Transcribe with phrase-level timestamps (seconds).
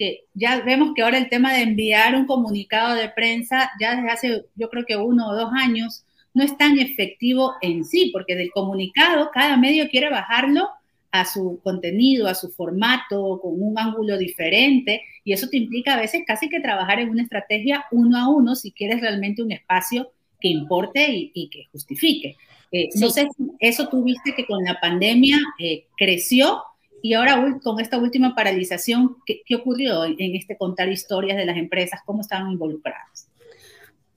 [0.00, 4.08] que ya vemos que ahora el tema de enviar un comunicado de prensa, ya desde
[4.08, 8.34] hace yo creo que uno o dos años, no es tan efectivo en sí, porque
[8.34, 10.70] del comunicado cada medio quiere bajarlo
[11.10, 16.00] a su contenido, a su formato, con un ángulo diferente, y eso te implica a
[16.00, 20.12] veces casi que trabajar en una estrategia uno a uno si quieres realmente un espacio
[20.40, 22.36] que importe y, que justifique.
[22.72, 26.62] Eh, no sé si eso tuviste que con la pandemia eh, creció
[27.02, 32.00] y ahora con esta última paralización, ¿qué, ocurrió en, este contar historias de las empresas?
[32.04, 33.28] ¿Cómo estaban involucradas?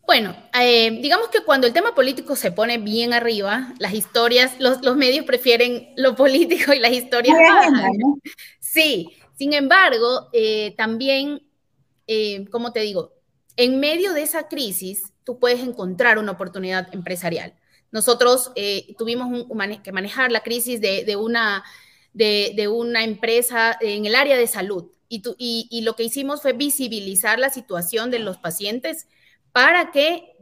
[0.06, 4.82] Bueno, eh, digamos que cuando el tema político se pone bien arriba, las historias, los,
[4.98, 7.38] medios prefieren lo político y las historias
[8.60, 11.42] Sí, sin embargo, eh, también,
[12.08, 13.14] eh, como te digo,
[13.56, 17.54] en medio de esa crisis, tú puedes encontrar una oportunidad empresarial.
[17.92, 18.52] Nosotros
[18.98, 19.46] tuvimos
[19.84, 21.64] que manejar la crisis de una
[22.14, 24.92] de, una empresa en el área de salud.
[25.10, 29.08] Y, y, lo que hicimos fue visibilizar la situación de los pacientes
[29.52, 30.36] para que,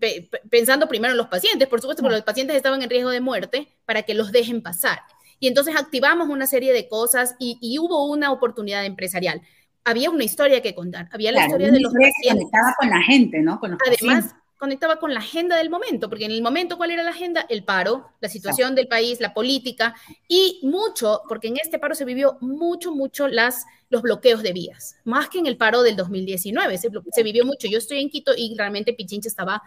[0.50, 3.68] pensando primero en los pacientes, por supuesto, porque los pacientes estaban en riesgo de muerte,
[3.86, 5.00] para que los dejen pasar.
[5.42, 9.42] Y entonces activamos una serie de cosas y, hubo una oportunidad empresarial.
[9.84, 12.48] Había una historia que contar, había la historia de los pacientes.
[12.80, 13.60] con la gente, ¿no?
[13.60, 17.10] Con Además, conectaba con la agenda del momento, porque en el momento, ¿cuál era la
[17.10, 17.44] agenda?
[17.50, 19.96] El paro, la situación del país, la política
[20.28, 24.98] y mucho, porque en este paro se vivió mucho, mucho las, los bloqueos de vías,
[25.04, 27.68] más que en el paro del 2019, se, se vivió mucho.
[27.68, 29.64] Yo estoy en Quito y realmente Pichincha estaba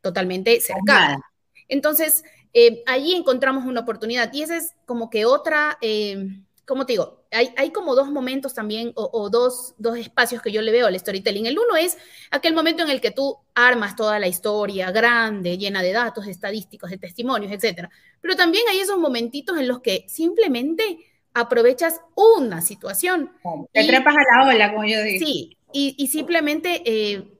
[0.00, 1.20] totalmente cercada.
[1.68, 5.76] Entonces, eh, allí encontramos una oportunidad y esa es como que otra...
[5.82, 6.26] Eh,
[6.68, 10.86] como te digo, hay, como dos momentos también o, dos, espacios que yo le veo
[10.86, 11.46] al storytelling.
[11.46, 11.96] El uno es
[12.30, 16.90] aquel momento en el que tú armas toda la historia grande, llena de datos, estadísticos,
[16.90, 17.88] de testimonios, etc.
[18.20, 20.98] Pero también hay esos momentitos en los que simplemente
[21.32, 23.32] aprovechas una situación.
[23.72, 25.24] Te trepas a la ola, como yo digo.
[25.24, 27.32] Sí, y, simplemente eh,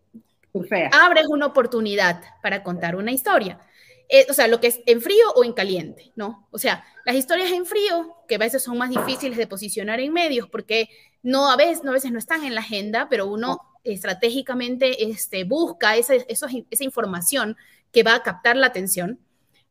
[0.91, 3.60] abres una oportunidad para contar una historia.
[4.08, 6.48] Eh, o sea, lo que es en frío o en caliente, ¿no?
[6.50, 10.12] O sea, las historias en frío, que a veces son más difíciles de posicionar en
[10.12, 10.88] medios porque
[11.22, 15.44] no a veces no, a veces no están en la agenda, pero uno estratégicamente este,
[15.44, 17.56] busca esa, esa información
[17.92, 19.18] que va a captar la atención,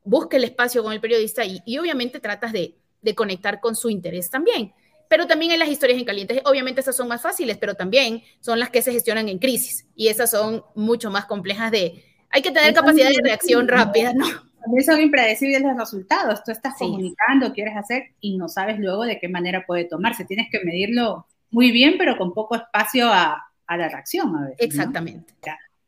[0.03, 3.89] busca el espacio con el periodista y, y obviamente tratas de, de conectar con su
[3.89, 4.73] interés también.
[5.09, 8.59] Pero también en las historias en caliente, obviamente esas son más fáciles, pero también son
[8.59, 12.03] las que se gestionan en crisis y esas son mucho más complejas de,
[12.37, 14.25] hay que tener capacidad de reacción rápida, ¿no?
[14.61, 16.43] También son impredecibles los resultados.
[16.43, 20.25] Tú estás comunicando, quieres hacer y no sabes luego de qué manera puede tomarse.
[20.25, 24.57] Tienes que medirlo muy bien, pero con poco espacio a, la reacción a veces.
[24.59, 25.33] Exactamente.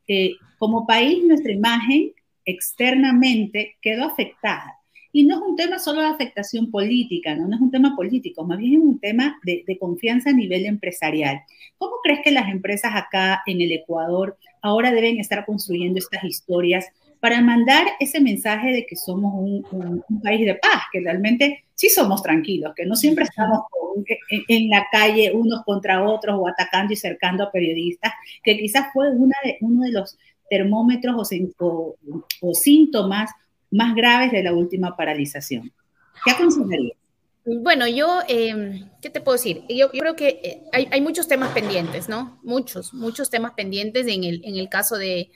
[0.07, 2.13] Eh, como país, nuestra imagen
[2.45, 4.78] externamente quedó afectada.
[5.11, 7.47] Y no es un tema solo de afectación política, ¿no?
[7.47, 10.65] no es un tema político, más bien es un tema de, de, confianza a nivel
[10.65, 11.41] empresarial.
[11.77, 16.85] ¿Cómo crees que las empresas acá en el Ecuador ahora deben estar construyendo estas historias
[17.19, 22.23] para mandar ese mensaje de que somos un, país de paz, que realmente sí somos
[22.23, 23.59] tranquilos, que no siempre estamos
[24.47, 29.09] en, la calle unos contra otros o atacando y cercando a periodistas, que quizás fue
[29.11, 30.17] una de, uno de los
[30.49, 31.95] termómetros o,
[32.41, 33.31] o síntomas
[33.72, 35.72] más graves de la última paralización.
[36.25, 36.94] ¿Qué aconsejaría?
[37.46, 39.63] Bueno, yo, em, ¿qué te puedo decir?
[39.69, 42.40] Yo, creo que eh, hay, muchos temas pendientes, ¿no?
[42.44, 45.31] Muchos, muchos temas pendientes en el, caso de,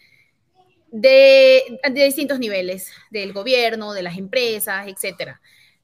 [0.91, 5.41] de, distintos niveles, del gobierno, de las empresas, etcétera.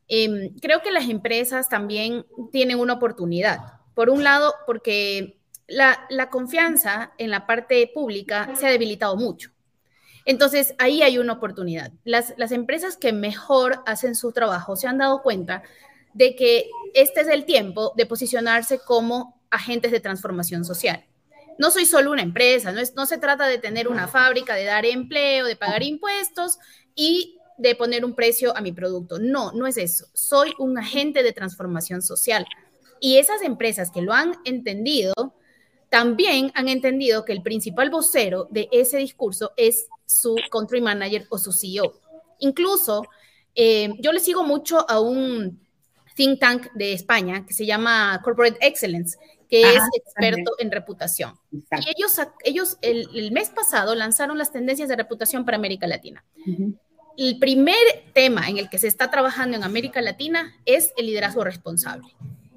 [0.08, 3.60] Em, creo que las empresas también tienen una oportunidad.
[3.96, 9.52] Por un lado, porque la, la confianza en la parte pública se ha debilitado mucho.
[10.30, 11.92] Entonces, ahí hay una oportunidad.
[12.04, 15.64] Las, empresas que mejor hacen su trabajo se han dado cuenta
[16.14, 21.04] de que este es el tiempo de posicionarse como agentes de transformación social.
[21.58, 24.86] No soy solo una empresa, no, no se trata de tener una fábrica, de dar
[24.86, 26.60] empleo, de pagar impuestos
[26.94, 29.18] y de poner un precio a mi producto.
[29.18, 30.10] No, no es eso.
[30.14, 32.46] Soy un agente de transformación social.
[33.00, 35.34] Y esas empresas que lo han entendido,
[35.90, 41.38] también han entendido que el principal vocero de ese discurso es su country manager o
[41.38, 42.00] su CEO.
[42.40, 43.04] Incluso,
[43.56, 45.60] eh, yo le sigo mucho a un
[46.16, 49.18] think tank de España que se llama Corporate Excellence,
[49.50, 51.34] que es experto en reputación.
[51.52, 56.24] Y ellos, ellos el, mes pasado lanzaron las tendencias de reputación para América Latina.
[57.18, 57.76] El primer
[58.14, 62.08] tema en el que se está trabajando en América Latina es el liderazgo responsable.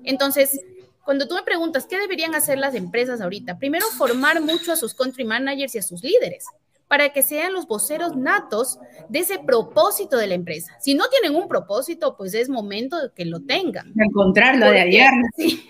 [0.05, 0.61] Entonces,
[1.05, 4.95] cuando tú me preguntas qué deberían hacer las empresas ahorita, primero formar mucho a sus
[4.95, 6.47] country managers y a sus líderes
[6.93, 8.79] para que sean los voceros natos
[9.09, 10.77] de ese propósito de la empresa.
[10.79, 13.95] Si no tienen un propósito, pues es momento de que lo tengan.
[13.97, 15.09] encontrarlo de ayer.
[15.39, 15.67] Sí.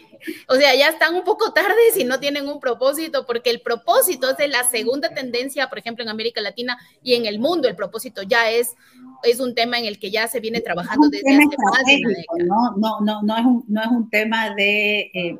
[0.48, 4.30] O sea, ya están un poco tarde si no tienen un propósito, porque el propósito
[4.30, 7.68] es de la segunda tendencia, por ejemplo, en América Latina y en el mundo.
[7.68, 8.74] El propósito ya es,
[9.22, 12.18] es un tema en el que ya se viene trabajando desde hace más de una
[12.18, 12.44] década.
[12.46, 15.38] No, no, no, no, es, un, no es un tema de eh,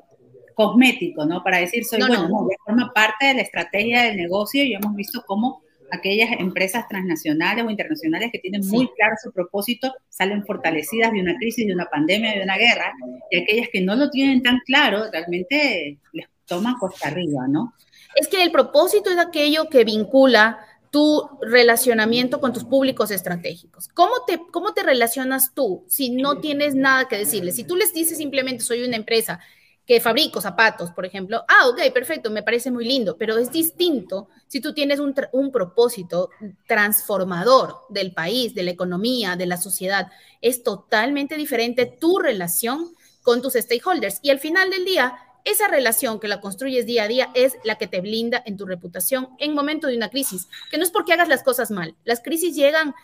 [0.54, 1.42] cosmético, ¿no?
[1.42, 5.24] Para decir soy bueno, no, forma parte de la estrategia del negocio y hemos visto
[5.26, 5.61] cómo
[5.92, 11.36] aquellas empresas transnacionales o internacionales que tienen muy claro su propósito salen fortalecidas de una
[11.36, 12.92] crisis, de una pandemia, de una guerra,
[13.30, 17.74] y aquellas que no lo tienen tan claro realmente les toman costa arriba, ¿no?
[18.16, 20.58] Es que el propósito es aquello que vincula
[20.90, 23.88] tu relacionamiento con tus públicos estratégicos.
[23.88, 27.56] ¿Cómo te, ¿Cómo te relacionas tú si no tienes nada que decirles?
[27.56, 29.40] Si tú les dices simplemente soy una empresa
[29.86, 34.28] que fabrico zapatos, por ejemplo, ah, ok, perfecto, me parece muy lindo, pero es distinto
[34.46, 36.30] si tú tienes un, un, propósito
[36.66, 40.08] transformador del país, de la economía, de la sociedad.
[40.40, 42.92] Es totalmente diferente tu relación
[43.22, 44.18] con tus stakeholders.
[44.22, 47.76] Y al final del día, esa relación que la construyes día a día es la
[47.76, 51.12] que te blinda en tu reputación en momento de una crisis, que no es porque
[51.12, 51.96] hagas las cosas mal.
[52.04, 52.94] Las crisis llegan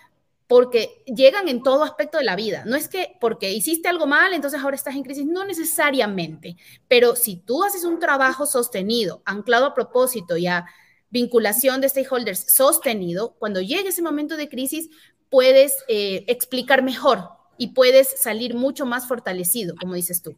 [0.49, 2.65] porque llegan en todo aspecto de la vida.
[2.67, 6.57] No es que porque hiciste algo mal, entonces ahora estás en crisis, no necesariamente,
[6.89, 10.65] pero si tú haces un trabajo sostenido, anclado a propósito y a
[11.11, 14.89] vinculación de stakeholders sostenido, cuando llegue ese momento de crisis,
[15.29, 17.29] puedes eh, explicar mejor
[17.59, 20.37] y puedes salir mucho más fortalecido, como dices tú.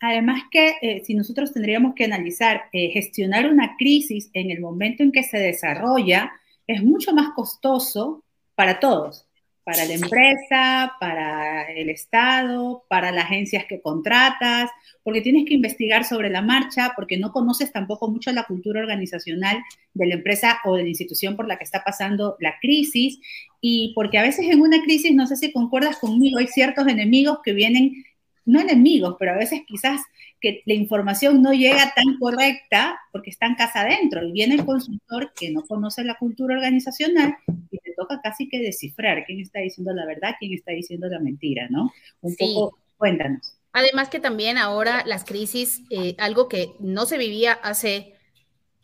[0.00, 5.02] Además que eh, si nosotros tendríamos que analizar, eh, gestionar una crisis en el momento
[5.02, 6.32] en que se desarrolla,
[6.66, 8.24] es mucho más costoso
[8.60, 9.26] para todos,
[9.64, 14.68] para la empresa, para el Estado, para las agencias que contratas,
[15.02, 19.62] porque tienes que investigar sobre la marcha, porque no conoces tampoco mucho la cultura organizacional
[19.94, 23.18] de la empresa o de la institución por la que está pasando la crisis,
[23.62, 27.38] y porque a veces en una crisis, no sé si concuerdas conmigo, hay ciertos enemigos
[27.42, 28.04] que vienen
[28.50, 30.00] no enemigos, pero a veces quizás
[30.40, 34.64] que la información no llega tan correcta porque está en casa adentro y viene el
[34.64, 37.34] consultor que no conoce la cultura organizacional
[37.70, 41.18] y te toca casi que descifrar quién está diciendo la verdad, quién está diciendo la
[41.18, 41.92] mentira, ¿no?
[42.22, 43.54] Un poco, cuéntanos.
[43.72, 48.14] Además que también ahora las crisis, eh, algo que no se vivía hace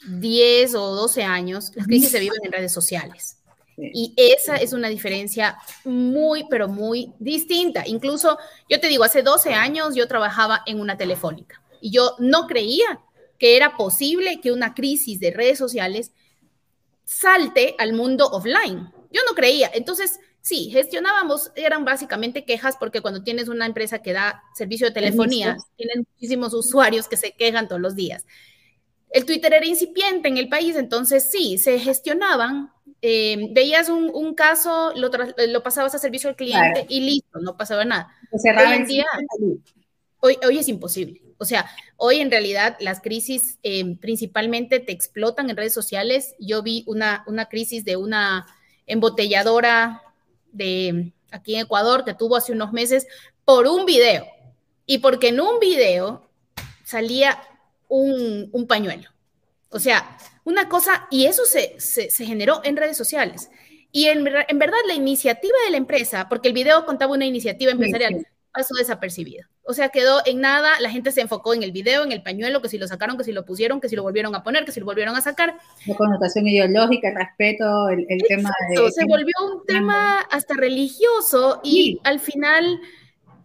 [0.08, 3.38] 10 o 12 años, las crisis se viven en redes sociales.
[3.78, 7.86] Y esa es una diferencia muy, pero muy distinta.
[7.86, 8.38] Incluso,
[8.70, 13.00] yo te digo, hace 12 años yo trabajaba en una telefónica y yo no creía
[13.38, 16.12] que era posible que una crisis de redes sociales
[17.04, 18.92] salte al mundo offline.
[19.10, 19.70] Yo no creía.
[19.74, 24.94] Entonces, sí, gestionábamos, eran básicamente quejas porque cuando tienes una empresa que da servicio de
[24.94, 28.24] telefonía, tienen muchísimos usuarios que se quejan todos los días.
[29.10, 32.70] El Twitter era incipiente en el país, entonces sí, se gestionaban
[33.02, 35.10] eh, veías un, caso, lo,
[35.46, 38.10] lo, pasabas a servicio al cliente y listo, no pasaba nada.
[40.20, 41.22] Hoy, hoy, es imposible.
[41.38, 46.34] O sea, hoy en realidad las crisis eh, principalmente te explotan en redes sociales.
[46.40, 48.46] Yo vi una, una crisis de una
[48.86, 50.02] embotelladora
[50.52, 53.06] de aquí en Ecuador que tuvo hace unos meses
[53.44, 54.26] por un video.
[54.86, 56.28] Y porque en un video
[56.82, 57.38] salía
[57.88, 59.10] un, un pañuelo.
[59.70, 63.50] O sea, una cosa, y eso se, generó en redes sociales.
[63.92, 68.26] Y en, verdad la iniciativa de la empresa, porque el video contaba una iniciativa empresarial,
[68.52, 69.48] pasó desapercibida.
[69.64, 72.62] O sea, quedó en nada, la gente se enfocó en el video, en el pañuelo,
[72.62, 74.70] que si lo sacaron, que si lo pusieron, que si lo volvieron a poner, que
[74.70, 75.56] si lo volvieron a sacar.
[75.86, 78.92] La connotación ideológica, el respeto, el, tema de...
[78.92, 82.80] Se volvió un tema hasta religioso y al final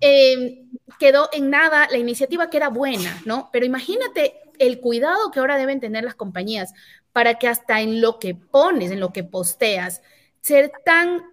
[0.02, 0.66] eh,
[1.00, 3.50] quedó en nada la iniciativa que era buena, ¿no?
[3.52, 6.74] Pero imagínate el cuidado que ahora deben tener las compañías
[7.12, 10.02] para que hasta en lo que pones, en lo que posteas,
[10.42, 11.24] ser tan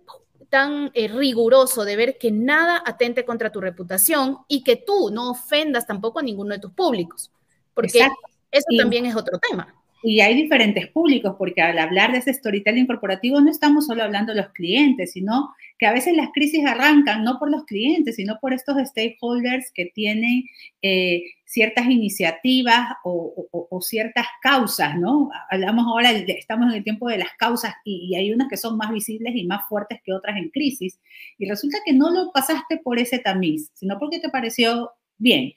[0.49, 5.31] tan eh, riguroso de ver que nada atente contra tu reputación y que tú no
[5.31, 7.31] ofendas tampoco a ninguno de tus públicos,
[7.75, 8.09] porque
[8.51, 9.75] eso también es otro tema.
[10.03, 14.33] Y hay diferentes públicos, porque al hablar de ese storytelling corporativo no estamos solo hablando
[14.33, 18.39] de los clientes, sino que a veces las crisis arrancan no por los clientes, sino
[18.41, 20.45] por estos stakeholders que tienen
[20.83, 25.31] eh, ciertas iniciativas o, ciertas causas, ¿no?
[25.51, 28.77] Hablamos ahora, estamos en el tiempo de las causas y, y hay unas que son
[28.77, 31.01] más visibles y más fuertes que otras en crisis.
[31.39, 35.55] Y resulta que no lo pasaste por ese tamiz, sino porque te pareció bien.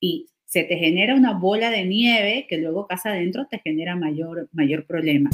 [0.00, 4.48] Y se te genera una bola de nieve que luego casa adentro te genera mayor,
[4.52, 5.30] mayor problema.